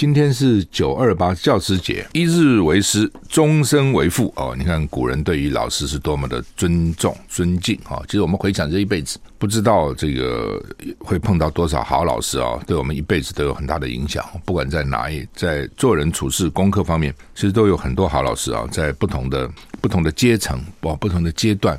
[0.00, 4.56] 今天是九二八教师节，一日为师，终身为父哦。
[4.56, 8.00] 你看古人对于老师是多么的尊重、尊敬啊！
[8.06, 10.58] 其实我们回想这一辈子，不知道这个
[11.00, 14.24] 会碰到多少好老师啊，对我们一辈子都有很大的影响。
[14.46, 19.46] 不管在哪一，在做人处事、功课方面，其实都有很多好老师啊，在不同的
[19.82, 21.78] 不同的阶层、哦不同的阶段。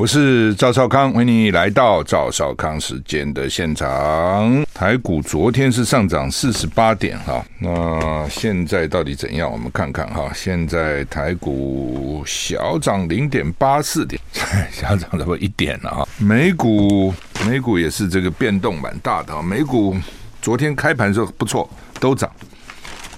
[0.00, 4.64] 我是赵少康，欢迎你来到赵少康时间的现场。
[4.72, 9.52] 台股昨天是上涨四十八点哈，那现在到底怎样？
[9.52, 10.32] 我们看看哈。
[10.34, 14.18] 现在台股小涨零点八四点，
[14.72, 16.08] 小涨了不一点了哈。
[16.16, 17.12] 美股
[17.46, 19.42] 美股也是这个变动蛮大的。
[19.42, 19.94] 美股
[20.40, 21.68] 昨天开盘的时候不错，
[22.00, 22.32] 都涨。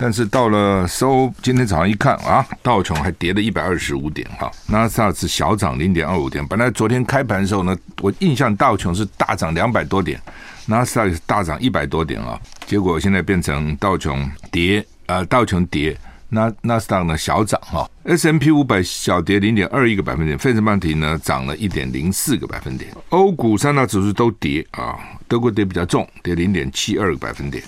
[0.03, 6.45] 但是到了收，今天早上一看啊，道琼还跌了一百二十五点哈，纳斯达克是小涨零点二五点。
[6.49, 10.21] 本来昨天开盘的时候呢，我印象道琼是大涨两百多点，
[10.67, 12.37] 纳斯达克是大涨一百多点啊。
[12.67, 15.97] 结果现在变成道琼跌，呃，道琼跌，
[16.31, 27.63] 纳纳斯达克呢小涨哈，S&P 五百小跌零点二一个百分点，费城半导体呢涨了一点零四个百分点，欧股三大指数都跌啊，德国跌比较重，跌零点七二个百分点。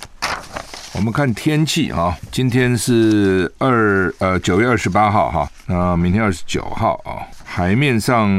[0.96, 8.30] 我们看天气啊，今天是二呃九月二十八号哈，那明天二十九号啊，海面上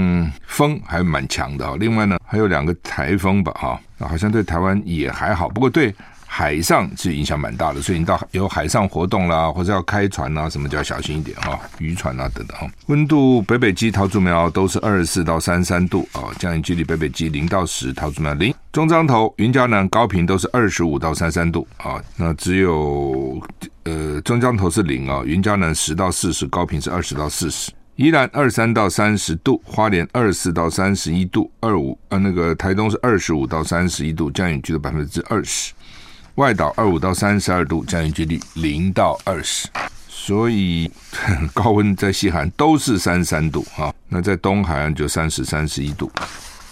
[0.48, 5.94] 风还蛮强的啊，另外呢还有两个台风吧哈，好像对台湾也还好，不过对。
[6.38, 12.68] 海上是影响蛮大的，所以你到有海上活动啦，或者要开船啊，什么就要小心一点哈，渔船啊等等哈。
[12.88, 18.54] 温度北北基桃竹苗都是二十四到三十三度啊，降雨几率北北基零到十，桃竹苗零。
[18.74, 23.42] 中彰投、云嘉南、高频都是二十五到三十三度啊，那只有
[23.84, 27.72] 呃中彰投是零啊，云嘉南十到四十，高频是二十到四十。
[27.96, 35.72] 宜兰二三到三十度，花莲二四到三十一度，二五呃那个台东是二十五到三十一度，降雨几率百分之二十。
[36.36, 39.70] 外岛二五到三十二度，降雨几率零到二十，
[40.10, 40.92] 所以
[41.56, 43.94] 高温在西海岸都是三十三度啊。
[44.10, 46.12] 那在东海岸就三十、三十一度，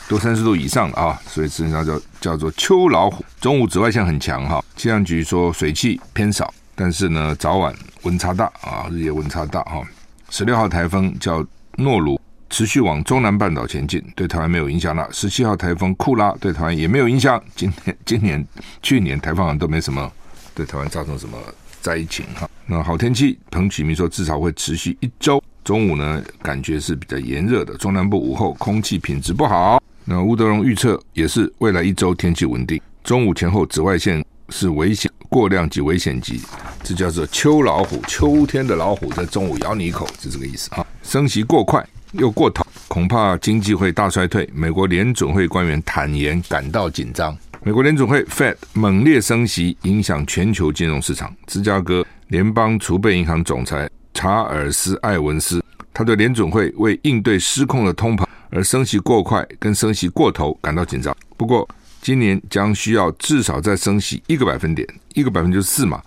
[0.10, 1.18] 都三十度以上啊。
[1.26, 3.24] 所以实际上叫叫做秋老虎。
[3.40, 9.82] 中午紫外线很强哈，气象局说水汽偏少，但是呢早晚温差大啊，日夜温差大哈。
[10.30, 11.46] 十六号台风叫
[11.78, 12.20] 诺鲁。
[12.54, 15.10] 持续往中南半岛前进，对台湾没有影响了。
[15.12, 17.44] 十七号台风库拉对台湾也没有影响。
[17.56, 18.48] 今年、 今年、
[18.84, 20.12] 去年台风好像都没什么
[20.54, 21.36] 对台湾造成什么
[21.82, 22.48] 灾情哈。
[22.68, 25.44] 那好天气，彭启明说至少会持续一周。
[25.64, 27.76] 中午呢，感觉是比较炎热的。
[27.78, 29.82] 中南部午后空气品质不好。
[30.06, 32.80] 那吴德荣预测也是未来一周天气稳定。
[33.04, 36.40] 中午前后紫外线是危险过量及危险级，
[36.84, 40.86] 这叫做秋老虎，秋天的老虎在中午咬你一口，是这个意思啊。
[41.02, 41.84] 升息过快。
[42.14, 44.48] 又过头，恐怕经济会大衰退。
[44.54, 47.36] 美国联准会官员坦言感到紧张。
[47.64, 51.34] 美国联准会 Fed 猛烈升息，影响全球金融市场。
[51.48, 61.16] 芝加哥联邦储备银行总裁查尔斯·艾文斯，他对联准会为应对失控的通膨而升息过快跟升息过头感到紧张。
[61.36, 61.68] 不过，
[62.02, 66.00] 今年将需要至少再升息一个百分点，一个百分就是四嘛。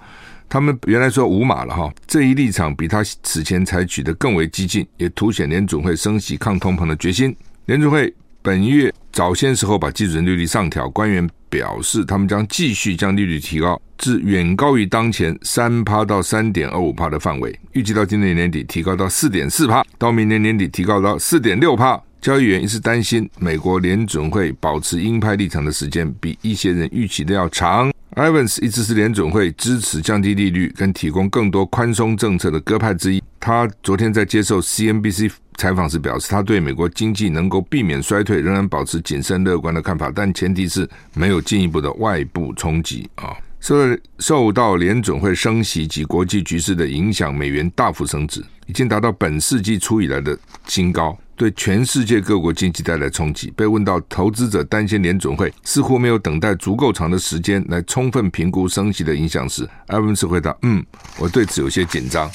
[0.49, 7.35] 他们原来说五码了哈，这一立场比他此前采取的更为激进，也凸显联准会升息抗通膨的决心。
[7.67, 8.13] 联准会
[8.43, 22.01] 本月早些时候把基准利率上调，官员表示他们将继续将利率提高至远高于当前三趴到三点二五趴的范围，预计到今年年底提高到四点四趴，到明年年底提高到四点六趴。
[22.19, 27.93] 交易员一直担心美国联准会保持鹰派立场的时间比一些人预期的要长。
[28.17, 33.23] Ivans 一直是联准会支持降低利率跟提供更多宽松政策的鸽派之一。
[33.39, 43.37] 他昨天在接受 CNBC 采访时表示，他对美国经济能够避免衰退仍然保持谨慎乐观的看法，但前提是没有进一步的外部冲击啊。
[43.61, 43.75] 受
[44.19, 51.15] 受到联准会升息及国际局势的影响，美元大幅升值，已经达到本世纪初以来的新高。
[51.37, 53.53] 对全世界各国经济带来冲击。
[53.57, 60.85] 被问到投资者担心联准会似乎没有等待足够长的时间来充分评估升息的影响时，埃文斯回答：“嗯，
[61.19, 62.31] 我对此有些紧张。”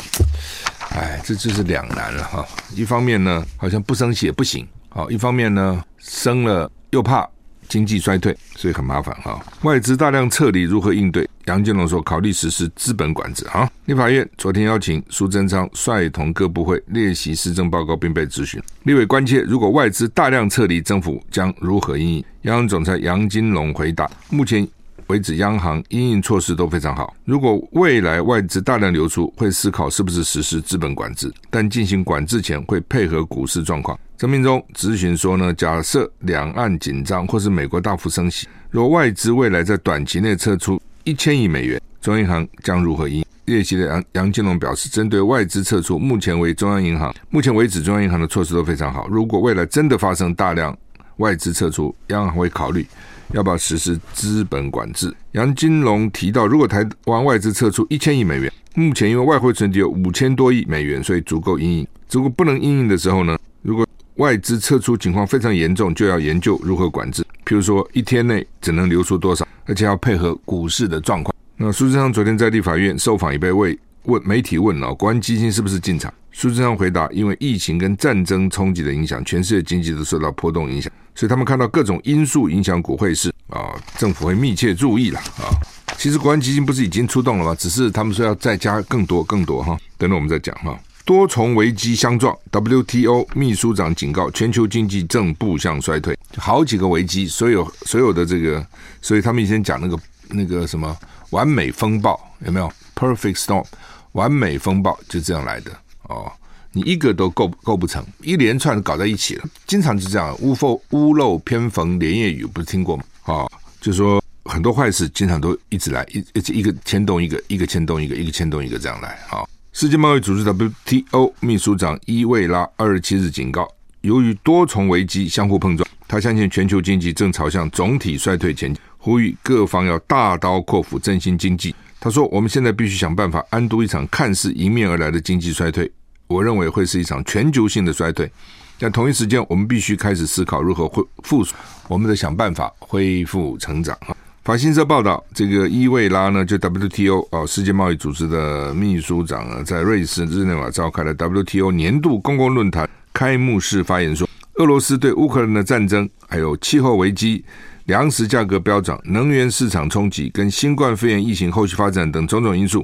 [0.95, 2.45] 哎，这就是两难了哈。
[2.75, 7.27] 一方面呢，好像不升息也不行；好，一方面呢，升了又怕
[7.71, 9.41] 经济衰退，所以很麻烦哈。
[9.62, 11.25] 外资大量撤离，如何应对？
[11.45, 13.45] 杨金龙说，考虑实施资本管制。
[13.45, 18.62] 哈，立法院昨天邀请苏贞昌率同各部会列席施政报告，并被质询。
[18.83, 22.25] 立委关切，如果外资大量撤离，政府将如何应应？
[22.41, 24.68] 央行总裁杨金龙回答，目前
[25.11, 27.13] 为止，央行因应措施都非常好。
[27.25, 33.99] 如果未来外资大量流出，会思考是不是实施资本管制，但进行管制前会配合股市状况。
[34.17, 43.25] 声明中咨询说呢，假设两岸紧张或是美国大幅升息，若外资未来在短期内撤出一千亿美元，中央银行将如何应？
[43.45, 49.09] 列席的杨杨金龙表示，针对外资撤出，目前为中央银行目前为止，中央银行的措施都非常好。
[49.09, 50.77] 如果未来真的发生大量
[51.17, 52.87] 外资撤出，央行会考虑。
[53.33, 55.13] 要不要实施资本管制？
[55.31, 61.88] 杨金龙提到，如果台湾外资撤出一千亿美元，目前因为外汇存底有五千多亿美元，所以足够因应。
[62.12, 63.38] 如果不能因应的时候呢？
[63.62, 67.24] 如果外资撤出情况非常严重，就要研究如何管制。
[67.45, 71.33] 譬如说，一天内只能流出多少，而且要配合股市的状况。
[71.56, 76.13] 那苏贞昌昨天在立法院受访，也被问问媒体问了，国安基金是不是进场？
[76.31, 80.92] 苏贞昌回答：因为疫情跟战争冲击的影响，全世界经济都受到波动影响。
[81.15, 85.51] 所以他们看到各种因素影响股汇市啊，政府会密切注意了啊。
[85.97, 87.55] 其实国安基金不是已经出动了吗？
[87.55, 89.77] 只是他们说要再加更多更多哈。
[89.97, 90.77] 等等我们再讲哈。
[91.03, 98.65] 多重危机相撞，WTO 秘书长警告全球经济正步向衰退，好几个危机，所有所有的这个，
[99.01, 99.99] 所以他们以前讲那个
[100.29, 100.95] 那个什么
[101.31, 103.65] 完美风暴有没有？Perfect storm，
[104.13, 105.71] 完美风暴就这样来的
[106.03, 106.31] 哦。
[106.73, 113.03] 你一个都构构不成，一连串搞在一起了，经常就这样，屋缝屋漏偏逢连夜雨，不是听过吗？
[113.23, 113.45] 啊、
[113.81, 119.09] 就说很多坏事经常都一直来，一一一个牵动一个，一个牵动一个，一个牵动一个这样来。
[119.29, 123.68] 啊、世界贸易组织 WTO 秘书长伊维拉二十七日警告，
[124.01, 131.75] 由于多重危机相互碰撞，他相信全球经济正朝向总体衰退前进，呼吁各方要大刀阔斧振兴经济。
[132.00, 135.91] 他说，我们现在必须想办法安度一场看似迎面而来的经济衰退。
[136.31, 138.31] 我认为会是一场全球性的衰退，
[138.80, 141.45] 但同一时间，我们必须开始思考如何恢复
[141.88, 143.98] 我们得想办法恢复成长。
[144.44, 157.45] 法新社报道，这个伊维拉呢，就 WTO 哦，世界贸易组织的秘书长啊，在瑞士日内瓦召开了 WTO 年度公共论坛开幕式发言说，俄罗斯对乌克兰的战争，还有气候危机、
[157.86, 162.83] 粮食价格飙涨、能源市场冲击跟新冠肺炎疫情后续发展等种种因素。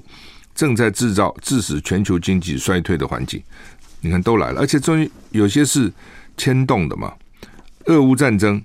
[0.58, 3.42] 正在制造致使全球经济衰退的环境，
[4.02, 5.94] 你看都来了，而且终于有些是
[6.36, 7.14] 牵动的嘛。
[7.86, 8.60] 俄乌战争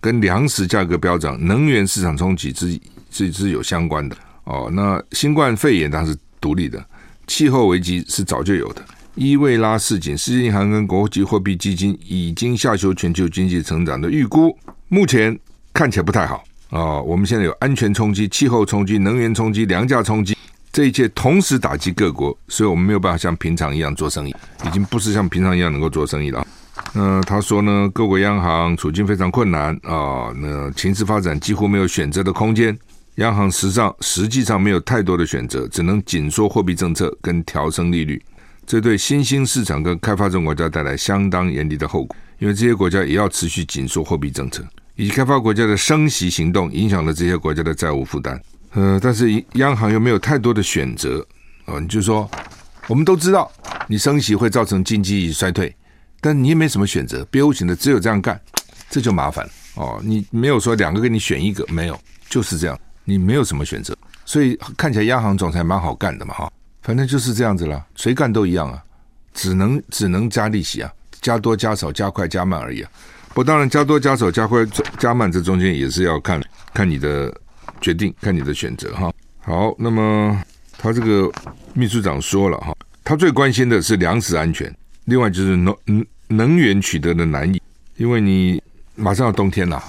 [0.00, 2.80] 跟粮食价格飙涨、能源市场冲击是
[3.12, 4.68] 是是有相关的哦。
[4.72, 6.84] 那新冠肺炎它是独立的，
[7.28, 8.84] 气候危机是早就有的。
[9.14, 14.58] 伊维拉市警，世界银行跟国际货币基金已经下修全球经济成长的预估，
[14.88, 15.38] 目前
[15.72, 17.00] 看起来不太好哦。
[17.06, 20.36] 我们现在有安全冲击、气候冲击、能源冲击、粮价冲击。
[20.78, 26.46] 这一切同时打击各国，所以我们没有办法像平常一样做生意，已经不是像平常一样能够做生意了。
[26.92, 32.78] 那他说呢，各国央行处境非常困难啊，那情势发展几乎没有选择的空间，
[33.16, 38.22] 央行实际上实际上没有太多的选择，只能紧缩货币政策跟调升利率，
[38.64, 44.64] 这对新兴市场跟开发中国家带来相当严厉的后果，因为这些国家也要持续紧缩货币政策，
[44.94, 48.40] 以及开发国家的升息行动影响了这些国家的债务负担。
[48.78, 51.26] 呃，但是央行又没有太多的选择
[51.64, 51.80] 啊。
[51.80, 52.30] 你就说，
[52.86, 53.50] 我们都知道
[53.88, 55.74] 你升息会造成经济衰退，
[56.20, 58.40] 但你也没什么选择，别无选择，只有这样干，
[58.88, 60.00] 这就麻烦了哦。
[60.04, 68.80] 你没有说两个给你选一个，没有，就是这样，你没有什么选择，所以看起来央行总裁蛮好干的嘛，哈，反正就是这样子了，谁干都一样啊，
[69.34, 72.90] 只能只能加利息啊，加多加少，加快加慢而已啊。
[73.34, 74.64] 不，当然加多加少，加快
[75.00, 76.40] 加慢，这中间也是要看
[76.72, 77.34] 看你的。
[77.80, 79.12] 决定看你的选择哈。
[79.40, 80.42] 好，那么
[80.76, 81.30] 他这个
[81.74, 84.74] 秘书长说了哈，他最关心的是粮食安全，
[85.06, 85.76] 另外就是能
[86.28, 87.60] 能源取得的难易，
[87.96, 88.62] 因为你
[88.94, 89.82] 马上要冬天了，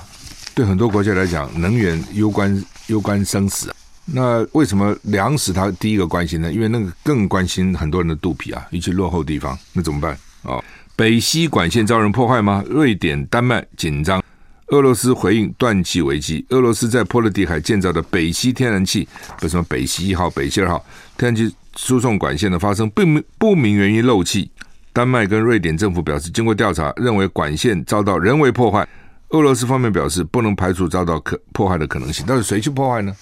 [0.55, 3.73] 对很多国家来讲，能源攸关攸关生死。
[4.05, 6.51] 那为什么粮食他第一个关心呢？
[6.51, 10.63] 因为那个更关心很多人的肚皮啊，尤其落后地方，那怎么办啊？
[10.95, 12.63] 北溪管线遭人破坏吗？
[12.67, 14.23] 瑞典、丹麦紧张。
[14.69, 16.45] 俄罗斯回应断气危机。
[16.49, 19.07] 俄罗斯在波罗的海建造的北溪天然气，
[19.39, 20.85] 不什么北溪一号、北溪二号
[21.17, 24.49] 天然气输送管线的发生不明不明原因漏气。
[24.93, 28.87] 丹麦跟瑞典政府表示，经过调查，认为管线遭到人为破坏。
[29.29, 32.25] 俄罗斯方面表示，不能排除遭到可破坏的可能性。
[32.27, 33.15] 但是谁去破坏呢？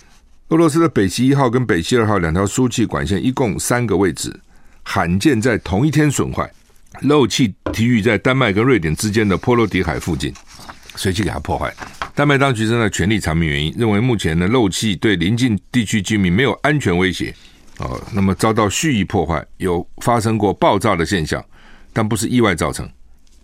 [0.50, 4.38] 俄罗斯的北溪一号跟北溪二号两条输气管线，一共三个位置，
[4.84, 6.50] 罕见在同一天损坏，
[7.02, 10.34] 漏气体育在丹麦跟瑞典之间的波罗的海附近。
[10.98, 11.74] 随即给他破坏？
[12.14, 17.34] 丹麦当局正在全力查明原因，认为目前的漏气对邻近地区居民没有安全威胁。
[17.78, 21.44] 哦，那么遭到蓄意破坏，有发生过爆炸的现象，
[21.94, 22.90] 但不是意外造成。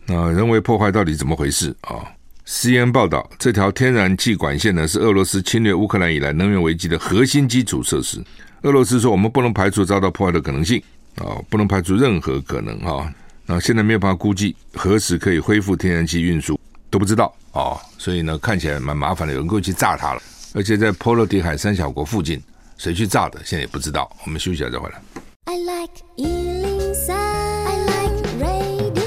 [0.08, 2.04] 那人为破坏到底怎么回事啊
[2.48, 8.22] ？CNN 报道，这条天然气管线呢是俄罗斯侵略乌克兰以来能源危机的核心基础设施。
[8.64, 10.82] 俄罗斯说，我们不能排除遭到破坏的可能性
[11.18, 13.08] 啊，不能排除任何可能哈。
[13.46, 16.60] 那现在没有办法估计何时可以恢复天然气运输，
[16.94, 17.76] 都不知道哦。
[17.98, 20.22] 所以呢，看起来蛮麻烦的，有人过去炸它了，
[20.54, 22.40] 而且在波罗的海三小国附近。
[22.78, 23.40] 谁去炸的？
[23.44, 24.12] 现在也不知道。
[24.26, 25.02] 我们休息一下再回来。
[25.46, 29.04] I like 103, I like radio。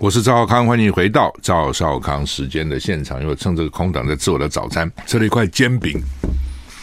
[0.00, 3.20] 我是赵少康，欢迎回到赵少康时间的现场。
[3.20, 6.00] 因为趁这个空档在吃我的早餐，吃了一块煎饼，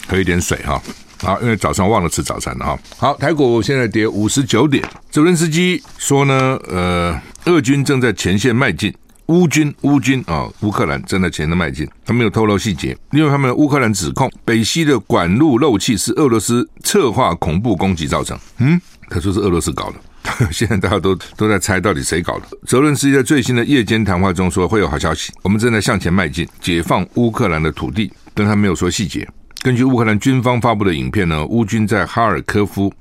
[0.07, 0.81] 喝一点水哈。
[1.19, 2.79] 好，因为早上忘了吃早餐了哈。
[2.97, 4.87] 好，台股现在跌五十九点。
[5.09, 8.93] 泽伦斯基说呢，呃，俄军正在前线迈进。
[9.27, 18.37] 乌军，乌军啊，乌克兰正在前的迈进，他没有透露细节，因为他们乌克兰指控北溪的管路漏气是俄罗斯策划恐怖攻击造成。
[18.59, 18.79] 嗯，
[19.09, 19.97] 他说是俄罗斯搞的，
[20.53, 22.43] 现在大家都都在猜到底谁搞的。
[22.67, 29.27] 泽伦斯基在最新的夜间谈话中说会有好消息，我们正在向前迈进，解放乌克兰的土地，但他没有说细节。
[29.63, 32.93] 根据乌克兰军方发布的影片呢，乌军在哈尔科夫。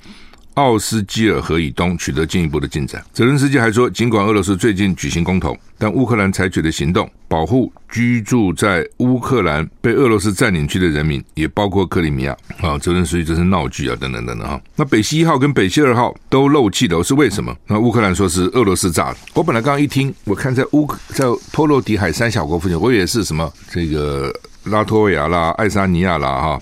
[0.55, 3.05] 奥斯基尔河以东取得进一步的进展。
[3.13, 12.37] 泽伦斯基还说，尽管俄罗斯最近举行公投，但乌克兰采取的行动保护居住在乌克兰被俄罗斯占领区的人民，也包括克里米亚。
[12.61, 14.61] 啊，泽伦斯基这是闹剧啊，等等等等哈。
[14.77, 17.53] 那北溪一号跟北溪二号都漏气了，是为什么？
[17.67, 19.17] 那乌克兰说是俄罗斯炸的。
[19.35, 24.33] 我本来刚刚一听，我看在乌克在波罗的海三小国附近，我以为是什么这个
[24.65, 26.61] 拉脱维亚啦、爱沙尼亚啦哈，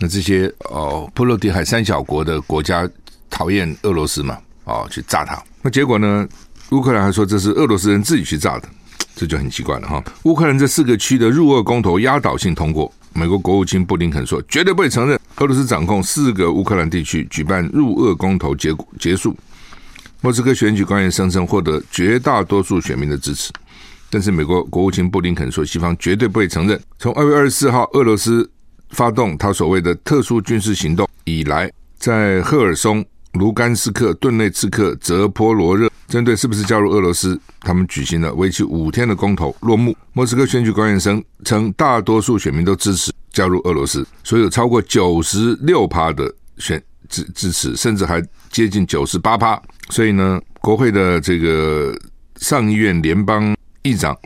[0.00, 2.88] 那这些哦波罗的海三小国的国家。
[3.30, 4.36] 讨厌俄罗斯嘛？
[4.64, 5.42] 哦，去炸它。
[5.62, 6.28] 那结果呢？
[6.70, 8.68] 乌克兰还说这是俄罗斯人自己去炸的，
[9.16, 10.00] 这就很奇怪了哈。
[10.22, 19.36] 乌克兰这四个区的入俄公投压倒性通过，美国国务卿布林肯说绝对不会承认俄罗斯掌控四个乌克兰地区举办入俄公投结果结束。
[20.20, 23.50] 莫斯科选举官员声称获得绝大多数选民的支持，
[24.08, 26.80] 但是美国国务卿布林肯说西方绝对不会承认。
[27.00, 28.48] 从二月二十四号俄罗斯
[28.90, 31.68] 发动他所谓的特殊军事行动以来，
[31.98, 33.04] 在赫尔松。
[33.32, 39.96] 卢甘斯克、顿内茨克、泽波罗热，针对是不是加入俄罗斯，他们举行了为期五天的公投落幕。
[40.12, 48.20] 莫斯科选举官员声称，大多数选民都支持加入俄罗斯，所以有超过九十六趴的选支支持，甚至还
[48.50, 49.60] 接近九十八趴。
[49.90, 51.96] 所以呢，国会的这个
[52.36, 54.16] 上议院联邦议长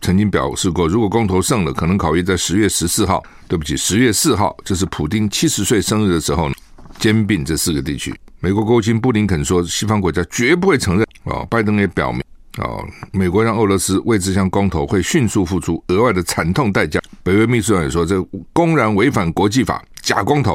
[0.00, 6.54] 曾经表示过，如果公投胜了，可能考虑在十月十四号，对不起，十月四号，就是普丁七十岁生日的时候呢，
[6.98, 8.14] 兼并这四个地区。
[8.40, 11.06] 美国国务卿布林肯说，西方国家绝不会承认。
[11.24, 12.22] 哦，拜登也表明，
[12.58, 17.00] 哦，美国让俄罗斯为这项公投会迅速付出额外的惨痛代价。
[17.22, 18.20] 北约秘书长也说，这
[18.52, 20.52] 公然违反国际法，假公投。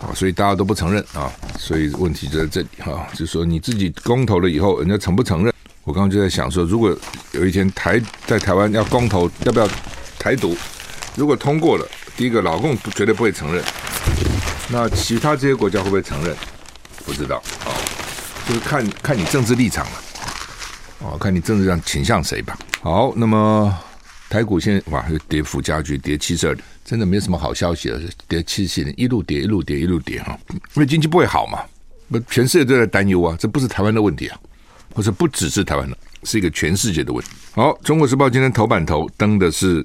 [0.00, 5.52] 啊，所以大家都不承认啊，所以问题就在这里哈，就是说你自己公投了以后，人家承不承认？
[5.84, 6.96] 我刚刚就在想说，如果
[7.32, 9.68] 有一天台在台湾要公投，要不要
[10.18, 10.56] 台独？
[11.16, 11.86] 如果通过了，
[12.16, 13.62] 第一个老共绝对不会承认，
[14.70, 16.34] 那其他这些国家会不会承认？
[17.04, 17.74] 不知道哦，
[18.46, 20.02] 就是看看你政治立场了，
[21.00, 22.56] 哦，看你政治上倾向谁吧。
[22.80, 23.76] 好，那么
[24.30, 31.60] 台股现在哇，又跌幅加剧，跌七十二点，真的没什么好消息了，跌七十七点，一路跌，一路跌，一路跌哈，因为经济不会好嘛，
[32.06, 34.38] 那，全世界都在担忧啊，这不是台湾的问题啊，
[34.94, 37.32] 或者不只是台湾的，是一个全世界的问题。
[37.50, 39.84] 好，《中国时报》今天头版头登的是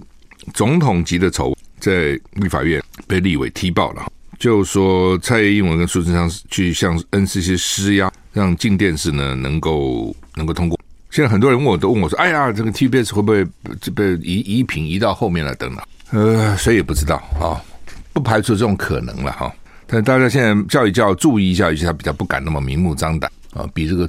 [0.54, 4.12] 总统级的丑闻，在立法院被立委踢爆了。
[4.40, 10.80] 就说蔡英文跟苏贞昌去向 NCC 施压，让静电视呢能够能够通过。
[11.10, 13.44] 现在很多人问我，都问我说：“哎呀，这个 TBS 会不会
[13.92, 17.64] 被移移屏移到后面来等等？”呃，谁也不知道啊，
[18.14, 19.52] 不排除这种可能了哈。
[19.88, 24.08] 但大家现在叫一叫，注意一下，有些他比较不敢那么明目张胆啊，比这个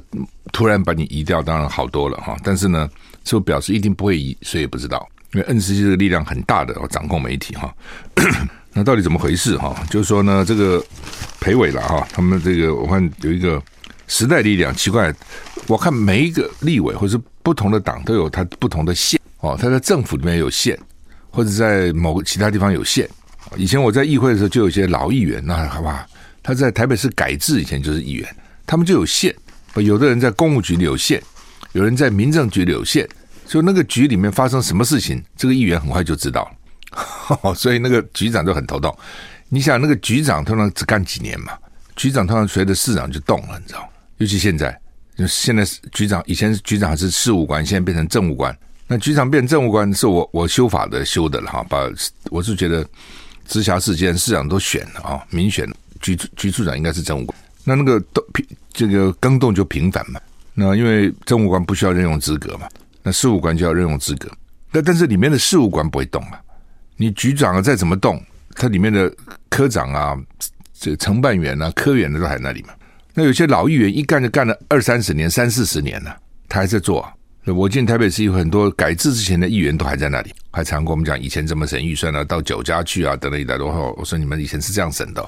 [0.51, 2.35] 突然把你移掉当然好多了哈。
[2.43, 2.87] 但是呢，
[3.23, 7.73] 就表示一定不会移，谁也不知道，因为 NCC 这个力量很大的，掌控媒体哈。
[8.73, 9.75] 那到底怎么回事哈？
[9.89, 10.83] 就是说呢，这个
[11.39, 13.61] 裴伟了哈，他们这个我看有一个
[14.07, 15.13] 时代力量，奇怪，
[15.67, 20.77] 我看每一个立委或是不同的党都有他不同的线哦，他在政府里面有线，
[21.29, 23.09] 或者在某个其他地方有线。
[23.57, 26.05] 以前我在议会的时候，就有一些老议员，那好吧，
[26.43, 28.35] 他在台北市改制以前就是议员，
[28.65, 29.35] 他们就有线。
[29.75, 31.21] 有的人在公务局里有线，
[31.71, 33.07] 有人在民政局里有线，
[33.47, 36.51] 就那个局里面发生什么事情，这个议员很快就知道了。
[37.55, 38.95] 所以那个局长就很头痛。
[39.49, 41.53] 你想，那个局长通常只干几年嘛？
[41.95, 43.89] 局长通常随着市长就动了，你知道？
[44.17, 44.79] 尤其现在，
[45.17, 48.55] 就现在局长以前是局长还是事务官，现在变成政务官，
[48.87, 51.89] 那局长变政务官是我我修法的修的了哈，把
[52.29, 52.85] 我是觉得
[53.47, 55.67] 直辖市间市长都选了啊，民选
[55.99, 60.19] 局局处长应该是政务官，那那个都平这个更动就平反嘛。
[60.53, 62.67] 那因为政务官不需要任用资格嘛，
[63.01, 64.29] 那事务官就要任用资格。
[64.71, 66.37] 那但是里面的事务官不会动嘛，
[67.01, 68.21] 你局长啊再怎么动，
[68.55, 69.09] 他里面的
[69.49, 70.17] 科长啊、
[70.77, 72.73] 这个承办员啊、科员的都还在那里嘛。
[73.13, 76.13] 那有些老议员一干就干了二三十年、三四十年了，
[76.49, 77.13] 他还在做啊。
[77.45, 83.65] 我进台北市有很多改制之前的议员都还在那里，还常跟我们讲以前怎么审预算啊，到酒家去啊等等一大堆。
[83.65, 85.25] 我说你们以前是这样审的，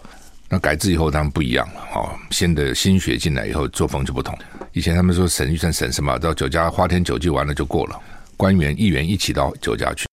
[0.49, 4.37] 那改制以后他们不一样了哦，新的新血进来以后作风就不同。
[4.73, 7.97] 以前他们说审预算审什么，到酒家花天酒地完了就过了，
[8.35, 10.05] 官员议员一起到酒家去。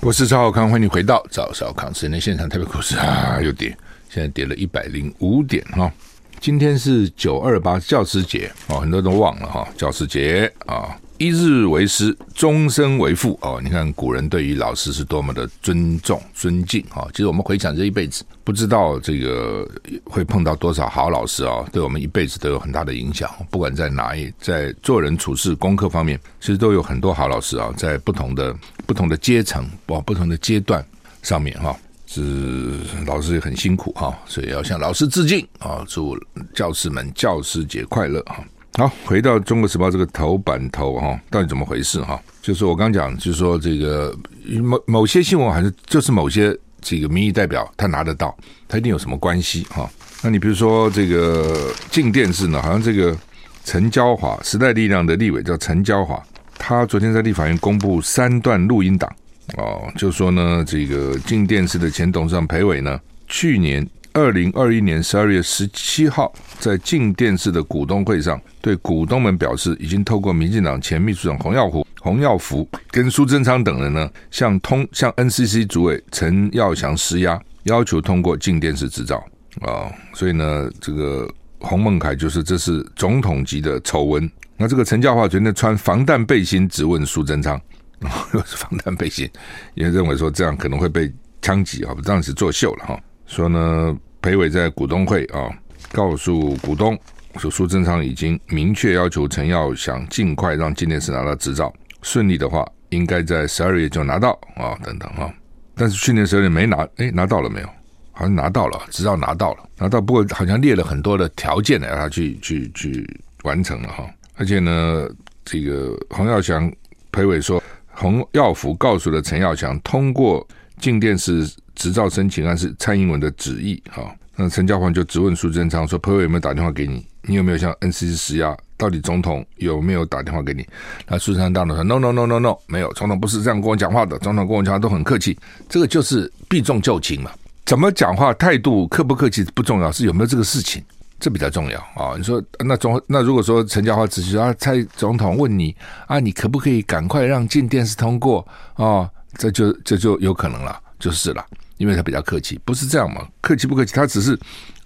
[0.00, 2.48] 我是赵少康，欢迎回到赵少康今天现场。
[2.48, 3.76] 台北股市啊又跌，
[4.08, 5.92] 现在跌了一百零五点哈。
[6.40, 13.60] 今天是九二八教师节哦，很多人都忘了哈，教师节啊，一日为师，终身为父哦。
[13.62, 17.06] 你看古人对于老师是多么的尊重、尊敬啊。
[17.12, 19.64] 其实我们回想这一辈子，不知道这个
[20.04, 23.30] 会碰到多少好老师啊，对我们一辈子都有很大的影响。
[23.52, 28.52] 不管在哪一，在做人处事、功课方面，其实都有很多好老师啊，在不同的
[28.84, 30.84] 不同的阶层、不不同的阶段
[31.22, 31.76] 上面哈。
[32.08, 35.84] 是老师也很辛苦哈，所以要向老师致敬啊！
[35.88, 36.18] 祝
[36.52, 38.44] 教师们教师节快乐哈！
[38.78, 42.18] 好，回到《中国时报》这个头版头哈，到底怎么回事哈？
[42.40, 44.16] 就是我刚讲，就是说这个
[44.62, 48.34] 某某些新闻还是就是某些这个民意代表他拿得到，
[48.66, 49.88] 他一定有什么关系哈？
[50.22, 53.14] 那你比如说这个镜电视呢，好像这个
[53.62, 56.20] 陈椒华时代力量的立委叫陈椒华，
[56.56, 59.14] 他昨天在立法院公布三段录音档。
[59.58, 62.98] 哦，就说呢，这个镜电视的前董事长裴伟呢，
[63.28, 79.24] 去年二零二一年十二月十七号，在静电视的股东会上，对股东们表示，已经透过民进党前秘书长洪耀虎、洪耀福跟苏贞昌等人呢，向通向 NCC 主委陈耀祥施压，要求通过静电视执照
[79.60, 81.28] 啊、所以呢，这个
[81.60, 84.30] 洪孟凯就是这是总统级的丑闻。
[84.56, 87.60] 那这个陈教化昨天穿防弹背心质问苏贞昌。
[88.34, 89.30] 又是防弹背心，
[89.74, 93.00] 也认为说这样可能会被枪击啊，这样是作秀了哈。
[93.32, 95.48] 说呢，裴伟在股东会啊，
[95.90, 96.94] 告诉股东
[97.38, 105.32] 说，苏贞昌已经明确要求陈耀祥尽快让静电视拿到执照，顺利的话，应该在十二月就拿到啊，等等哈。
[105.74, 107.68] 但是去年十二月没拿，哎，拿到了没有？
[108.10, 114.04] 好像拿到了，执照拿到了，拿到不过好像列了很多的条件来让他去去去完成了哈。
[114.36, 115.08] 而且呢，
[115.42, 116.70] 这个洪耀祥
[117.10, 117.62] 裴伟说。
[117.94, 120.46] 洪耀福告诉了陈耀祥，通过
[120.78, 123.82] 静电视执照申请案是蔡英文的旨意。
[123.90, 127.06] 哈，那陈家华就质问苏贞昌说：“朋友有没有打电话给你？
[127.22, 128.56] 你有没有向 NCC 施压？
[128.76, 130.66] 到底总统有没有打电话给你？”
[131.06, 134.18] 那苏贞昌当然说：“No No No No No，没有，总统不是这样跟我讲话的。
[134.18, 137.30] 总统跟我讲话都很客气，这个就是避重就轻嘛。
[137.64, 140.82] 怎么讲话态度客不客气不重要，是有没有这个事情。”
[141.20, 142.16] 这比较重要啊！
[142.18, 145.72] 你说那总那如果说陈家华只是啊，蔡总统问你
[146.08, 149.08] 啊，你可不可以赶快让进电视通过啊？
[149.38, 151.46] 这就这就有可能了，就是了，
[151.78, 153.26] 因为他比较客气，不是这样嘛？
[153.40, 153.94] 客气不客气？
[153.94, 154.38] 他只是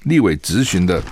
[0.04, 1.02] 立委质询的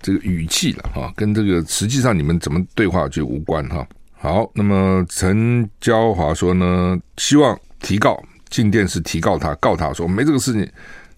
[0.00, 3.86] 这个语气了哈，跟这个实际上你们怎么对话就无关哈。
[4.12, 10.68] 好，那么陈娇华说呢，希望提告进电视提告他，告他说没这个事情，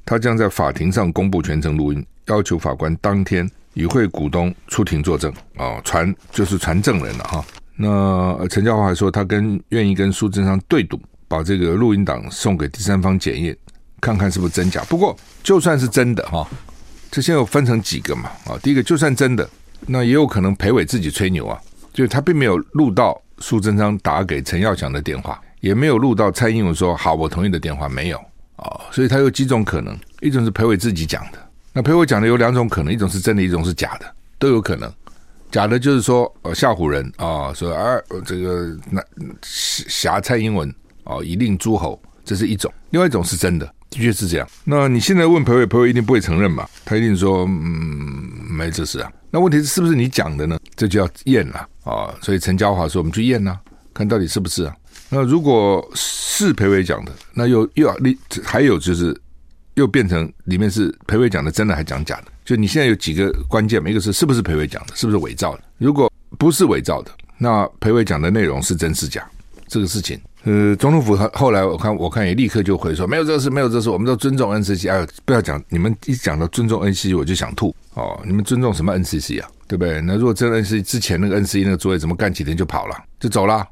[0.04, 2.04] 他将在法庭上公布全程录音。
[2.26, 7.44] 要求法官当天与会股东出庭作证啊，传就是传证人了哈。
[7.74, 13.56] 那陈娇华还说，他跟愿意跟苏贞昌对赌，把这个录音档送给第三方检验，
[14.02, 14.84] 看看是不是真假。
[14.84, 16.46] 不过就算是真的哈，
[17.10, 18.58] 这现在又分成几个嘛啊？
[18.62, 19.48] 第一个就算真的，
[19.86, 21.58] 那也有可能裴伟自己吹牛啊，
[21.94, 28.18] 就他并没有录到苏贞昌打给陈耀祥的电话，也没有录到蔡英文说好我同意的电话，没有
[28.56, 31.38] 啊，所以他有几种可能，一种是裴伟自己讲的。
[31.72, 34.92] 那裴伟讲的有两种可能，一种是真的，一种是假的，都有可能。
[35.50, 39.02] 假的就是说，呃，吓唬人啊、说啊，这个那
[39.42, 40.68] 挟蔡英文
[41.04, 44.48] 啊、哦，以令诸侯，这是一种；另外一种是真的，的确是这样。
[44.64, 46.68] 那你现在问裴伟，裴伟一定不会承认嘛？
[46.84, 49.12] 他一定说，嗯，没这事啊。
[49.30, 50.58] 那问题是，是不是你讲的呢？
[50.74, 52.14] 这就要验了啊、哦。
[52.20, 53.60] 所以陈嘉华说，我们去验呐、啊，
[53.94, 54.74] 看到底是不是啊？
[55.10, 59.16] 那如果是裴伟讲的，那又又要你还有就是。
[59.76, 62.24] 又变成里面是裴伟讲的，真的还讲假的？
[62.44, 63.88] 就你现在有几个关键嘛？
[63.88, 65.62] 一个是是不是裴伟讲的，是不是伪造的？
[65.78, 69.26] 如果不是伪造的，那裴伟讲的内容是真是假？
[69.68, 74.90] 这个事情，呃，总统府后后来我看我看也立刻就回说没有这个事，没有这个事，我们都尊重 NCC。
[74.90, 78.20] 哎，不要讲，你们一讲到尊重 NCC，我就想吐哦！
[78.26, 79.48] 你们尊重什么 NCC 啊？
[79.68, 80.00] 对不对？
[80.00, 83.64] 那如果真的 NCC 之前那个 NCC 那个作业怎么干几天就跑了，就走了，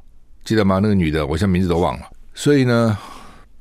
[0.45, 0.79] 记得吗？
[0.81, 2.03] 那个女的，我现在名字都忘了。
[2.33, 2.97] 所以呢，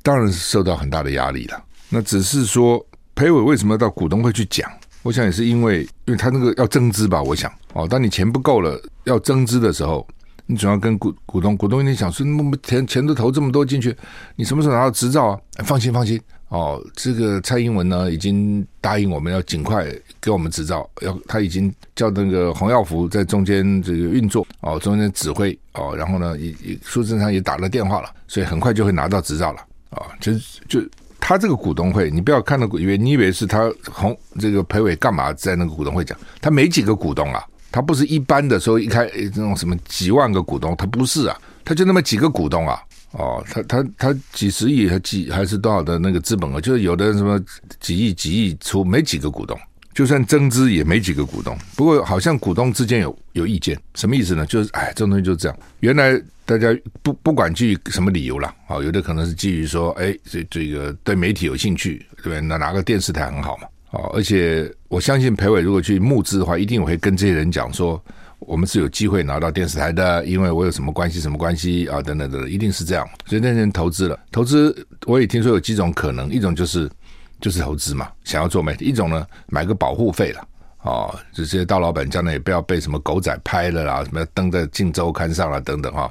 [0.03, 1.61] 当然是受到很大的压力了。
[1.89, 2.85] 那只是说，
[3.17, 4.71] 裴伟为什么要到股东会去讲？
[5.03, 7.21] 我想也是因为，因为他那个要增资吧。
[7.21, 10.07] 我想，哦，当你钱不够了要增资的时候，
[10.51, 13.97] 你总要跟股股东，股东一定想说，那么钱钱都投这么多进去，
[14.35, 15.39] 你什么时候拿到执照啊？
[15.65, 16.21] 放心，放心。
[16.49, 19.87] 哦，这个蔡英文呢，已经答应我们要尽快
[20.21, 29.61] 给我们执照，要他已经叫那个洪耀福在中间这个运作，哦，中间指挥，哦，然后呢，也也苏贞昌也打了电话了，所以很快就会拿到执照了，
[29.91, 30.33] 啊、哦，就
[30.69, 30.85] 就
[31.21, 42.81] 他这个股东会，你不要看到以为你以为是他洪这个裴伟干嘛在那个股东会讲，他没几个股东啊，他不是一般的说一开这种什么几万个股东，他不是啊，他就那么几个股东啊。
[43.13, 46.61] 哦，他他他几十亿还几还是多少的那个资本额？
[46.61, 47.43] 就是有的什么
[47.81, 49.59] 几亿几亿出，没几个股东，
[49.93, 51.59] 就算增资也没几个股东。
[51.75, 54.47] 不过好像股东之间有有意见，什么意思呢？
[54.47, 55.59] 就是哎，这种东西就是这样。
[55.81, 56.69] 原来大家
[57.03, 62.41] 不不管基于什么理由了，哦，有的可能是基于说，哎，这这个对媒体有兴趣，对不对？
[62.41, 63.67] 那拿个电视台很好嘛。
[63.91, 68.03] 哦，而且我相信裴伟如果去募资的话，一定会跟这些人讲说。
[68.47, 72.01] 我们是有机会拿到电视台的，因为我有什么关系，什么关系啊？
[72.01, 73.07] 等等等等，一定是这样。
[73.27, 74.75] 所以那些人投资了，投资
[75.05, 76.91] 我也听说有几种可能，一种就是
[77.39, 80.49] 就是投资嘛，想要做媒体；一种呢，买个保护费了，
[80.85, 86.11] 哦，这些大老板将来也不要被什么狗仔拍了啦，什么登在《镜周刊》上了等等哈。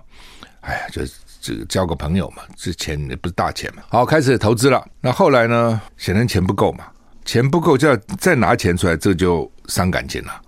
[0.62, 3.82] 哎呀，就是这交个朋友嘛，这钱也不是大钱嘛。
[3.90, 6.86] 好，开始投资了，那后来呢，显然钱不够嘛，
[7.30, 10.42] 钱不够就要再拿钱出来，这就伤感情了。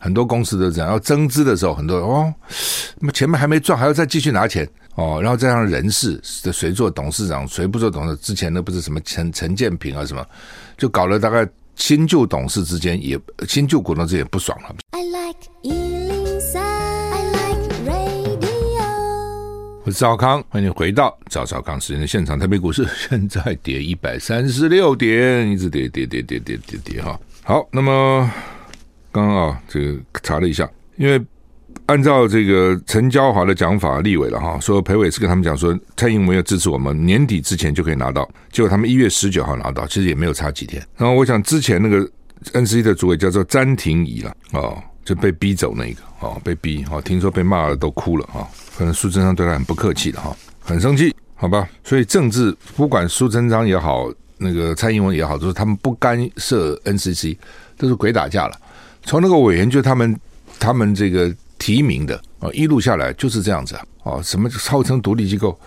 [0.00, 2.34] 很多公司都这样，要增资的时候，很多哦，
[2.98, 10.26] 那么前面还没赚，还要再继续拿钱哦，然后再让人事谁做董事长，谁不做董事，之前那不是什么陈陈建平啊什么，
[10.76, 13.16] 就搞了大概新旧董事之间也
[13.46, 14.74] 新旧股东之间也不爽了。
[14.90, 15.38] I like
[19.86, 22.38] 我是赵康，欢迎回到赵少康时间的现场。
[22.38, 27.20] 台北股市 现在跌一百三十六点，一直跌跌跌跌跌跌跌哈。
[27.42, 28.30] 好，那么。
[29.12, 30.66] 刚刚啊，这个查了一下，
[30.96, 31.22] 因为
[31.84, 40.82] 按照这个陈娇华的讲法，立委了哈，说裴伟是跟他们讲说，蔡英文要支持我们，年底之前就可以拿到，结果他们一月十九号拿到，其实也没有差几天。
[40.96, 42.10] 然后我想之前那个
[42.54, 51.68] N C 的主委叫做詹婷仪了，哦，就被逼走那个，哦，被逼，哦，听说被骂了都哭了哈，可能苏贞昌对他很不客气的哈，很生气，好吧？
[51.84, 57.38] 所以政治不管苏贞昌也好，那个蔡英文也好，都是他们不干涉 N C C，
[57.76, 58.58] 都是鬼打架了。
[59.04, 60.18] 从那个委员就他们
[60.58, 65.58] 他们这个提名的啊，一路下来就是这样子啊，哦，什么号称独立机构，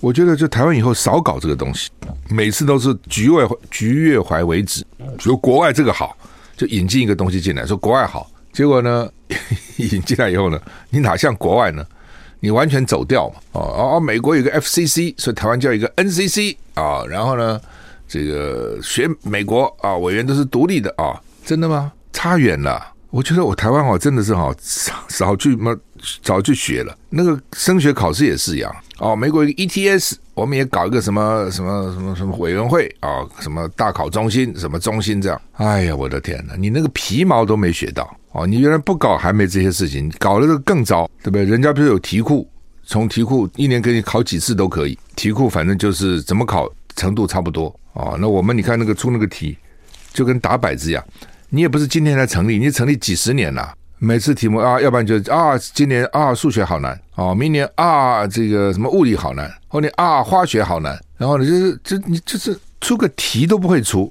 [0.00, 1.90] 我觉得就台湾以后少搞这个东西，
[2.28, 4.84] 每次都是局外局越怀为止，
[5.18, 6.16] 说国外这个好，
[6.56, 9.08] 就引进一个东西进来，说国外好，结果呢
[9.76, 10.60] 引进来以后呢，
[10.90, 11.84] 你哪像国外呢？
[12.42, 17.60] 你完全走掉嘛，哦哦，美国有个 FCC，所以台湾叫一个 NCC 啊，然后呢，
[18.08, 21.92] 这个学美国啊，委员都是独立的啊，真的吗？
[22.14, 25.76] 差远了，我觉得我台湾哦，真的是哈少少去嘛，
[26.22, 26.96] 早就学了。
[27.08, 29.14] 那个升学考试也是一样哦。
[29.14, 35.40] 美国一个 ETS，我们也搞一个什么什么什么什么委员会啊，什么大考中心，什么中心这样。
[35.52, 38.46] 哎呀，我的天哪，你那个皮毛都没学到哦。
[38.46, 41.44] 你原来不搞还没这些事情，搞了这个更糟，对不对？
[41.44, 42.48] 人家不是有题库，
[42.84, 48.16] 从题库一年给你考几次都可以，题库反正就是怎么考程度差不多哦。
[48.20, 49.56] 那我们你看那个出那个题，
[50.12, 51.04] 就跟打摆子一样。
[51.52, 53.74] 你也不是今天才成立，你成立几十年了。
[54.02, 64.10] 每次题目啊，要不然就啊，今年啊数学好难哦，明年啊这个什么物理好难，后年啊化学好难，然后呢就是就你就是出个题都不会出，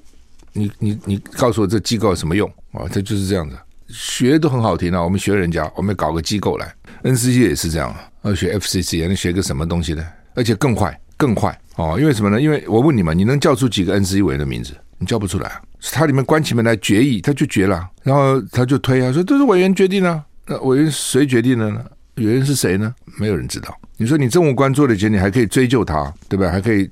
[0.52, 2.86] 你你你告诉我这机构有什么用啊？
[2.92, 3.56] 这就是这样子，
[3.88, 6.72] 学都很好听啊，我们学人家，我们搞个机构来
[7.02, 10.06] ，NCC 也是这样，要学 FCC 能学个什么东西呢？
[10.36, 12.40] 而且更坏更坏哦，因为什么呢？
[12.40, 14.72] 因为我问你们，你能叫出几个 NCC 委员的名字？
[14.98, 15.60] 你叫不出来？
[15.80, 20.22] 是他里面关起门来决议，他就决了，然后他就推啊，说这是委员决定啊。
[20.46, 21.84] 那委员谁决定的呢？
[22.16, 22.94] 委员是谁呢？
[23.18, 23.74] 没有人知道。
[23.96, 26.50] 你说你政务官做的决定，你还可以追究他，对吧？
[26.50, 26.88] 还可以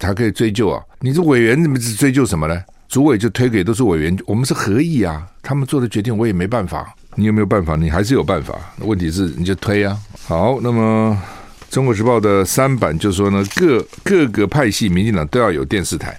[0.00, 0.82] 还可以追究啊。
[1.00, 2.62] 你这委员怎么是追究什么呢？
[2.88, 6.94] 主委就推给都是委员，我们是合议啊，他们做的决定我也没办法。
[7.14, 7.76] 你有没有办法？
[7.76, 8.54] 你还是有办法。
[8.78, 9.96] 问题是你就推啊。
[10.24, 11.16] 好，那么
[11.74, 16.18] 《中国时报》的三版就说呢，各各个派系民进党都要有电视台。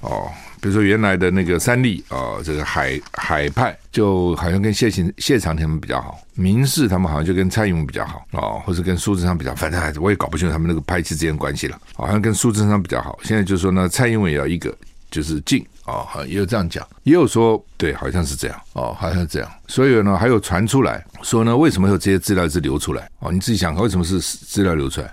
[0.00, 0.28] 哦，
[0.60, 13.18] 比如说原来的那个三立啊、这个海海派就好像跟谢秦谢长廷们比较好，民视他们好像就跟蔡英文比较好哦，或者跟苏贞昌比较，反正还是我也搞不清楚他们那个派系之间关系了，好像跟苏贞昌比较好。
[13.22, 14.74] 现在就说呢，蔡英文也要一个，
[15.10, 19.50] 就是禁哦，也有这样讲，也有说对，好像是这样哦，好像是这样。
[19.66, 23.32] 所以呢，还有传出来说呢，为什么有这些资料是流出来哦？
[23.32, 25.12] 你自己想，为什么是资料流出来？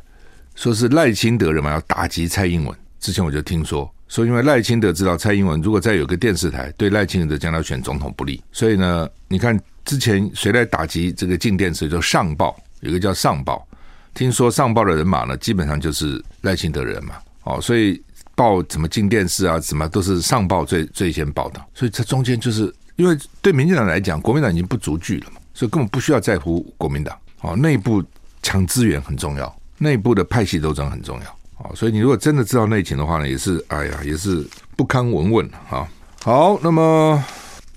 [0.55, 2.75] 说是赖清德人嘛要打击蔡英文。
[2.99, 11.89] 之前我就听说说，因为赖清德知道蔡英文如果再有个电视台对赖清德将来选总统不利，所以呢，你看之前谁来打击这个禁电视？
[11.89, 13.67] 就上报，有个叫上报。
[14.13, 18.01] 听说上报的人马呢，基本上就是赖清德人嘛，哦，所以
[18.33, 28.03] 报怎么进电视啊，什么都是上报最最先报的，所以这中间就是因为对民进党来讲，国民党已经不足惧了嘛，所以根本不需要在乎国民党，哦，内部
[28.41, 35.87] 抢资源很重要，内部的派系斗争很重要，哦，所以你如果真的知道内情的话呢，也是哎呀，也是不堪闻问啊。
[36.23, 37.23] 好，那么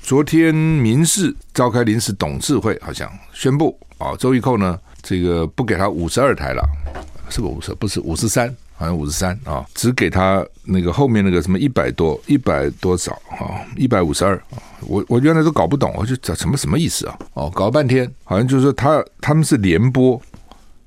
[0.01, 4.79] 昨天民视召开临时董事会，好像宣布啊，周玉蔻呢。
[5.03, 6.63] 这个不给他五十二台了，
[7.31, 7.75] 是不是五十？
[7.77, 14.61] 不是五十三，好像五十三啊，只给他那个后面那个什么一百多，一百多少啊，一百五十二啊。
[14.83, 17.19] 我我原来都搞不懂，我就找什么什么意思啊？
[17.33, 20.21] 哦，搞了半天，好像就是说他他们是联播，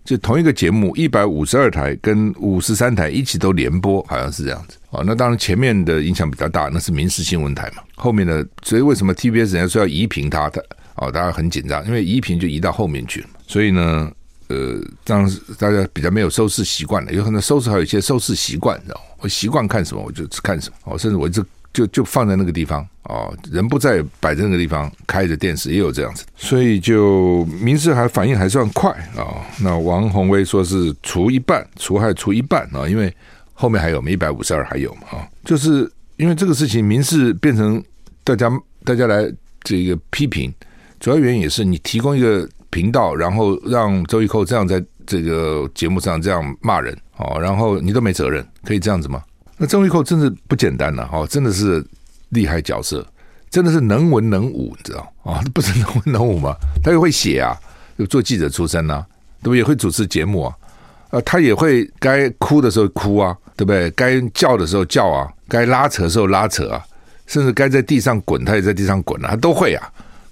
[0.03, 4.77] 就同一个节目一百五十二台跟五十三台一起都联播，好像是这样子。
[4.89, 7.81] 哦，那当然前面的影响比较大，那是民事新闻台嘛。
[7.95, 10.63] 后面的，所以为什么 TBS 人家说要移平他的？
[10.95, 14.11] 哦，大家很紧张，因为移平就移到后面去了，所以呢，
[14.49, 19.01] 呃，当时大家比较没有收视习惯了，有可能收视还有一些收视习惯，你知道？
[19.19, 33.11] 我习惯看什么我就看什么，哦，甚至我一直就就放在那个地方，哦，人不在摆在那个地方，开着电视也有这样子，所以就民事还反应还算快啊，那王鸿薇说是除一半，除害除一半啊，因为
[33.53, 37.83] 后面还有一百五十二还有嘛，啊，就是因为这个事情，民事变成
[38.23, 38.49] 大家
[38.83, 39.31] 大家来
[39.63, 40.53] 这个批评。
[40.99, 49.21] 主要原因也是你提供一个频道，然后让周玉蔻这样在这个节目上这样骂人哦，然后你都没责任，可以这样子吗？
[49.63, 51.81] 那周玉蔻真的不简单了哦，真的是
[52.31, 53.07] 厉害角色，
[53.49, 55.41] 真的是能文能武，你知道啊？
[55.53, 56.53] 不是能文能武吗？
[56.83, 57.57] 他又会写啊，
[57.95, 59.05] 又做记者出身呐，
[59.41, 59.55] 对不？
[59.55, 60.53] 也会主持节目啊，
[61.11, 63.89] 啊，他也会该哭的时候哭啊，对不对？
[63.91, 66.83] 该叫的时候叫啊，该拉扯的时候拉扯啊，
[67.25, 69.89] 甚至该在地上滚，他也在地上滚啊，他都会啊。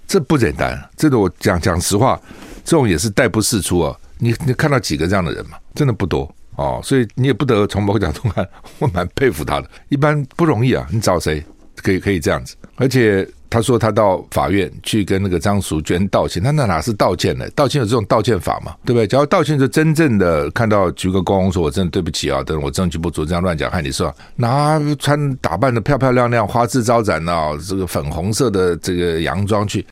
[0.09, 2.19] 这不简单，这个我讲讲实话，
[2.65, 3.95] 这种也是代不释出啊。
[4.17, 5.57] 你你看到几个这样的人嘛？
[5.73, 8.47] 真的不多哦，所以你也不得从某个角度看，
[8.79, 9.69] 我蛮佩服他的。
[9.89, 11.43] 一般不容易啊，你找谁
[11.77, 12.55] 可以可以这样子？
[12.75, 17.49] 而且他说他到法院去跟那个张淑娟道歉，他那哪是道歉呢？
[17.51, 18.75] 道歉有这种道歉法嘛？
[18.85, 19.05] 对不对？
[19.07, 29.85] 只要道歉就真正的看到鞠个躬，说我真的对不起啊，等我证据不足这样乱讲，看你说拿穿打扮的漂漂亮亮、花枝招展啊，这个粉红色的这个洋装去。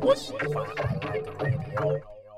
[0.00, 0.14] 我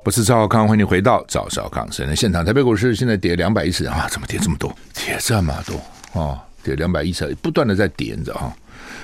[0.09, 2.45] 是赵少康，欢迎你回到赵少康新闻现场。
[2.45, 4.73] 台北股市现在跌两百一十啊，怎么跌这么多？
[4.95, 8.53] 跌这么多啊，跌两百一十，不断的在跌，你知道哈？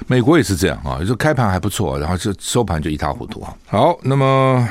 [0.06, 3.54] 美国也是这样啊，有时候开盘还不错，然后就收盘就一塌糊涂啊。
[3.66, 4.66] 好，那么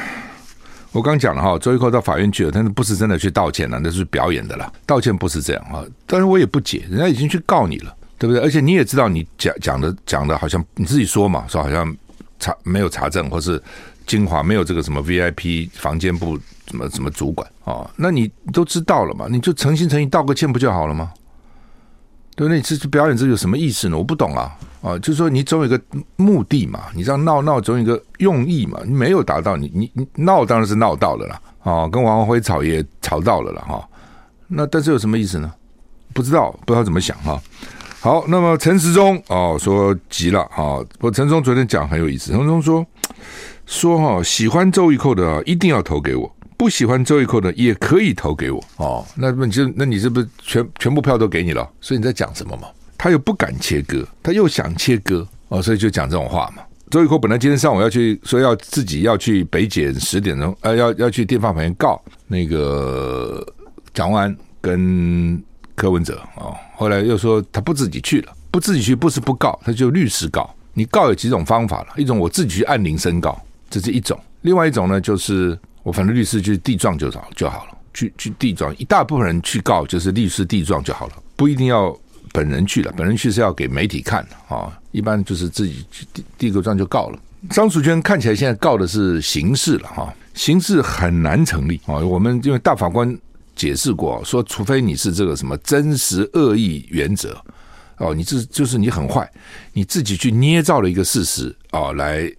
[0.91, 4.73] 我刚讲了哈，周一蔻到法院去了，但是不是真的去道歉了，那是表演的了。
[4.87, 8.41] 道歉不是这样啊，但是我也不解，人家已经去告你了，对不对？
[8.41, 11.95] 而且你也知道，你讲讲的讲的好像你自己说嘛，说好像
[12.39, 13.61] 查没有查证，或是。
[14.05, 16.37] 精华没有这个什么 VIP 房间部
[16.67, 19.27] 什么什么主管哦，那你都知道了嘛？
[19.29, 21.11] 你就诚心诚意道个歉不就好了吗？
[22.35, 23.97] 对，那你这表演这有什么意思呢？
[23.97, 24.99] 我不懂啊啊！
[24.99, 25.81] 就是说你总有一个
[26.17, 28.79] 目的嘛，你这样闹闹总有一个用意嘛。
[28.85, 33.87] 你没有达到，你你你闹当然是闹到了啦啊，跟王鸿薇吵也吵到了了哈。
[34.47, 35.49] 那但是有什么意思呢？
[36.13, 37.41] 不知道，不知道怎么想哈。
[38.01, 42.85] 好，那么陈时中哦说急了啊，我陈时中昨天讲很有意思，陈时中说。
[43.65, 49.05] 说哈，喜欢周玉蔻的一定要投给我，不喜欢周玉蔻的也可以投给我哦。
[49.15, 51.67] 那么你就那你是不是全全部票都给你了？
[51.81, 52.67] 所以你在讲什么嘛？
[52.97, 56.63] 他又不敢切割，他又想切割哦，所以就讲这种话嘛。
[56.89, 63.45] 周玉蔻本来今天上午要去说要自己要去北检十点钟，呃，要要去电放法院告那个
[63.93, 65.43] 蒋万安跟
[65.75, 70.49] 柯文哲哦，后来又说他不自己去了，不自己去不是不告，他就律师告。
[70.77, 71.87] 你告有几种方法了？
[71.95, 73.41] 一种我自己去按铃声告。
[73.75, 81.93] 这是一种，另外一种呢，就是我反正律师去递状就好就好了，去去递状，一大部分人去告就是律师递状就好了，不一定要
[82.31, 87.19] 本人去了，本人去是要给媒体看的啊，一般就是自己去递递个状就告了。
[87.49, 93.13] 张淑娟看起来现在告的是刑事了哈，刑事很难成立啊，我们因为大法官
[93.57, 97.37] 解释过，说除非你是这个什么真实恶意原则
[97.97, 99.29] 哦，你这就是你很坏，
[99.73, 102.31] 你自己去捏造了一个事实啊来。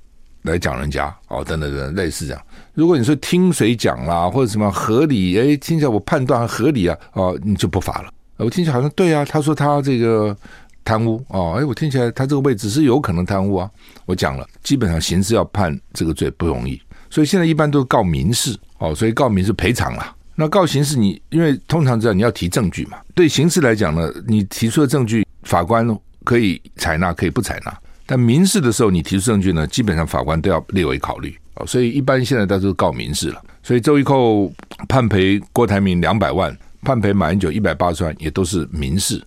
[0.47, 2.43] 来讲人家哦，等等等，类似这样。
[2.75, 10.37] 如果你说听谁讲啦，或者什么合理，哎，听起来我判断合理啊，哦，你就不罚了我听起来好像对啊，他说他这个
[10.85, 13.71] 贪污哦，哎，我听起来他这个位置是有可能贪污啊。
[14.05, 16.81] 我讲了，基本上刑事要判这个罪不容易，
[17.11, 20.15] 所以现在一般都是告民事哦，所以告民事赔偿了。
[20.35, 25.89] 那告刑事你因为通常知道你要提证据嘛，对刑事来讲呢，你提出的证据法官
[26.25, 27.75] 可以采纳，可以不采纳。
[28.07, 31.67] 但民事的时候，你提出证据呢，基本上法官都要列为考虑哦。
[31.67, 33.43] 所以一般现在都是告民事了。
[33.65, 34.53] 所以周玉蔻
[34.89, 39.21] 判赔郭台铭两百万，判赔马英九一百八十万，也都是民事，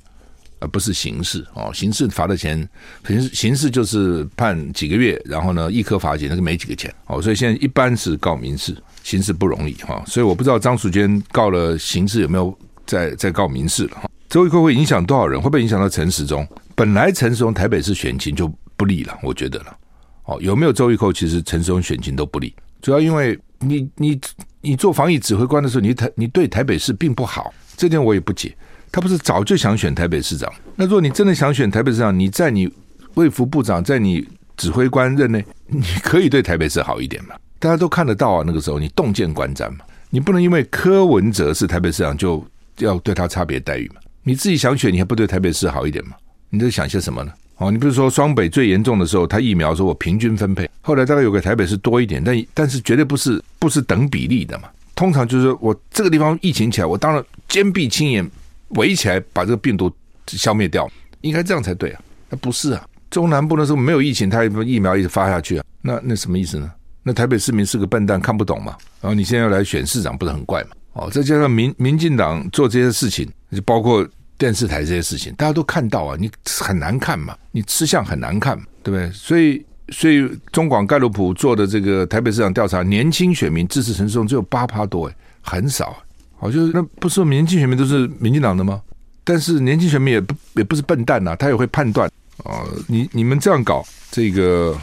[0.59, 1.69] 而不是刑事哦。
[1.73, 2.65] 刑事罚的钱，
[3.05, 7.21] 刑事刑事就是判几个月，然后呢，一科罚金，那个没几个钱哦。
[7.21, 10.01] 所以现在一般是告民事，刑事不容易哈。
[10.07, 14.09] 所以我不知道张淑娟告了刑事有没有再再告民事了哈。
[14.29, 15.37] 周玉蔻会影响多少人？
[15.37, 16.47] 会不会影响到陈时中？
[16.75, 18.49] 本来陈时中台北市选情就。
[18.79, 19.77] 不利了，我觉得了。
[20.23, 21.11] 哦，有没有周玉蔻？
[21.11, 24.17] 其实陈时中选情都不利，主要因为你你
[24.61, 28.55] 你做防疫指挥官的时候，你台你对台北市并不好，这点我也不解。
[28.91, 30.51] 他不是早就想选台北市长？
[30.77, 32.71] 那如果你真的想选台北市长，你在你
[33.15, 37.35] 卫福部长，在你指挥官任内，你可以对台北市好一点嘛？
[37.59, 42.43] 大家都看得到啊，那个时候你洞见观瞻嘛，你不能因为柯文哲是台北市长就
[42.77, 43.95] 要对他差别待遇嘛？
[44.23, 46.15] 你自己想选，你还不对台北市好一点吗？
[46.49, 47.31] 你在想些什么呢？
[47.59, 54.69] 哦，你比如说双北最严重的时候，他疫苗说我平均分配，后来大概有个台北市多一点，但但是绝对不是不是等比例的嘛。
[54.95, 58.25] 通常就是我这个地方疫情起来，我当然坚壁清野
[58.69, 59.91] 围起来把这个病毒
[60.27, 62.01] 消灭掉，应该这样才对啊。
[62.29, 66.71] 那不是啊，中南部那时候没有疫情，他疫苗一直发下去啊，那那什么意思呢？
[67.03, 68.77] 那台北市民是个笨蛋，看不懂嘛。
[69.01, 70.69] 然后你现在要来选市长，不是很怪嘛？
[70.93, 74.07] 哦，再加上民民进党做这些事情，就包括。
[74.39, 79.11] 电视台这些事情，大家都看到啊，你很难看嘛，你吃相很难看，对不对？
[79.11, 85.95] 所以，所以中广盖洛普做的这个台北市长调查，年轻选民支持陈时中只有八趴多，哎，很少。
[86.37, 88.81] 好，就是那不是说年轻选民都是民进党的吗？
[89.25, 92.09] 但是年轻选民也不也不是笨蛋呐，他也会判断
[92.45, 92.63] 啊。
[92.87, 94.75] 你你们这样搞，这个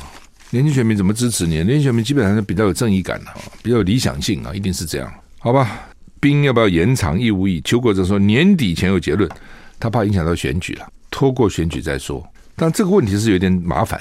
[0.51, 1.55] 年轻选民怎么支持你？
[1.65, 3.31] 年轻选民基本上是比较有正义感的，
[3.63, 5.89] 比较有理想性啊，一定是这样，好吧？
[6.27, 7.17] 兵要不要延长？
[7.17, 7.61] 义务役？
[7.61, 9.31] 邱国正说年底前有结论，
[9.79, 12.21] 他怕影响到选举了，拖过选举再说。
[12.57, 14.01] 但这个问题是有点麻烦，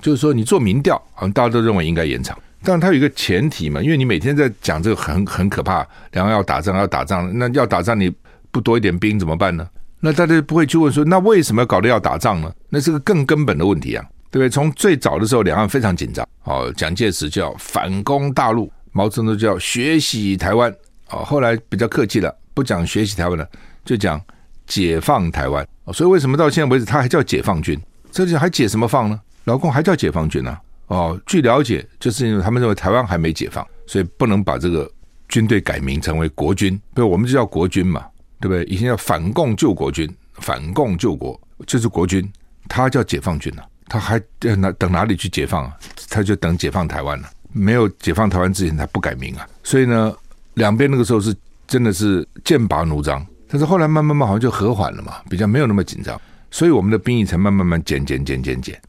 [0.00, 8.08] 就是说你做民调，好像大家都认为应该延长，但他有一个前提嘛，因为你每天在讲这个很很可怕，两岸要打仗要打仗，那要打仗你
[8.52, 9.68] 不多一点兵怎么办呢？
[9.98, 12.54] 那大家不会去问说，那为什么要搞得要打仗呢？
[12.68, 14.48] 那是个更根本的问题啊，对不对？
[14.48, 20.72] 从最早的时候，两岸非常紧张，哦，蒋介石叫反攻大陆，毛泽东叫学习台湾。
[21.14, 23.48] 哦，后来比较客气了，不讲学习台湾了，
[23.84, 24.20] 就讲
[24.66, 25.66] 解放台湾。
[25.92, 27.80] 所以为什么到现在为止他还叫解放军？
[28.10, 29.20] 这就还解什么放呢？
[29.44, 30.58] 老共还叫解放军呢？
[30.88, 34.90] 哦，据了解，就是因为他们认为台湾还没解放，所以不能把这个
[35.28, 36.80] 军队改名成为国军。
[36.94, 38.06] 不我们就叫国军嘛，
[38.40, 38.64] 对不对？
[38.64, 42.26] 以前叫反共救国军，反共救国就是国军，
[42.68, 45.76] 他叫解放军呢，他还等哪等哪里去解放啊？
[46.08, 47.28] 他就等解放台湾了。
[47.52, 49.46] 没有解放台湾之前，他不改名啊。
[49.62, 50.14] 所以呢。
[50.54, 51.34] 两边那个时候是
[51.66, 58.80] 真的是剑拔弩张，但是后来慢慢慢好像就和缓了嘛，比较没有那么紧张，所以我们的兵役才慢慢慢减减减减减，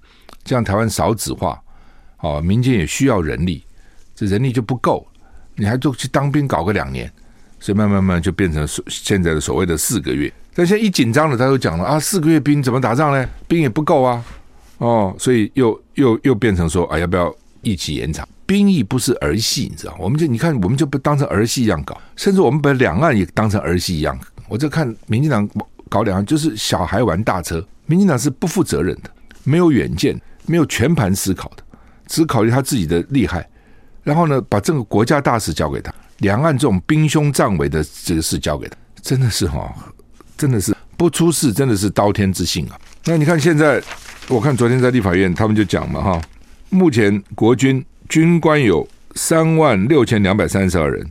[0.43, 1.59] 这样台湾少子化，
[2.19, 3.63] 哦，民间也需要人力，
[4.15, 5.05] 这人力就不够，
[5.55, 7.11] 你还就去当兵搞个两年，
[7.59, 10.31] 所以慢慢慢就变成现在的所谓的四个月。
[10.53, 13.27] 但现在一紧张了，他又讲了啊，四个月兵怎么打仗呢？
[13.47, 14.23] 兵也不够啊，
[14.77, 18.27] 哦，所以又又又变成说啊，要不要一起延长？
[18.45, 19.95] 兵役不是儿戏，你知道？
[19.99, 24.17] 我们就你看，我们就不当成儿戏一样搞，甚至我们把两岸也当成儿戏一样。
[24.47, 25.49] 我就看民进党
[25.89, 27.65] 搞两岸，就是小孩玩大车。
[27.87, 29.09] 民进党是不负责任的，
[29.43, 31.63] 没有远见，没有全盘思考的，
[32.07, 33.47] 只考虑他自己的厉害。
[34.03, 39.73] 然后呢，把这个国家大事交给他，两岸这种兵凶战危的这个事交给他，真的是哈，
[40.37, 42.79] 真的是不出事，真的是刀天之幸啊。
[43.05, 43.81] 那你看现在，
[44.27, 46.21] 我看昨天在立法院他们就讲嘛哈，
[46.69, 47.83] 目前国军。
[48.07, 51.07] 军官有三万六千两百三十二人，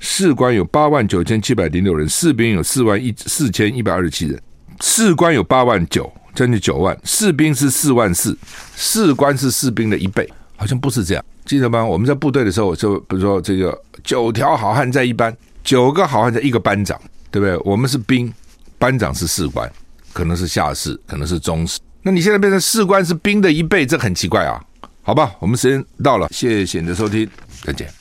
[0.00, 4.40] 士官有八万九千七百零六人，士兵有四万一四千一百二十七人。
[4.80, 8.36] 士官有八万九，将近九万，士兵是四万四，
[8.76, 11.84] 士官是士兵的一倍，好像不是这样，记得吗？
[11.84, 16.96] 我们在部队的时候，就比如说这个九条好汉在一班，九个好汉在一个班长，
[17.32, 17.56] 对不对？
[17.64, 18.32] 我们是兵，
[18.78, 19.68] 班长是士官，
[20.12, 21.80] 可能是下士，可能是中士。
[22.02, 24.62] 那你现在变成士官是兵的一倍，这很奇怪啊。
[25.08, 27.26] 好吧，我们时间到了，谢谢你的收听，
[27.64, 27.97] 再见。